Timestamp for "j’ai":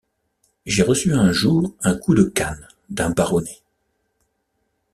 0.65-0.81